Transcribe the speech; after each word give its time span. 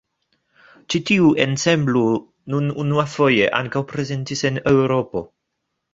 Ĉi 0.93 1.01
tiu 1.09 1.27
ensemblo 1.45 2.01
nun 2.53 2.71
unuafoje 2.85 3.53
ankaŭ 3.61 3.85
prezentis 3.93 4.43
en 4.51 4.59
Eŭropo. 4.73 5.23